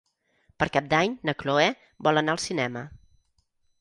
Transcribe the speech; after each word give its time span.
Per 0.61 0.67
Cap 0.77 0.87
d'Any 0.93 1.13
na 1.29 1.35
Cloè 1.43 1.67
vol 2.09 2.23
anar 2.23 2.35
al 2.37 2.43
cinema. 2.49 2.87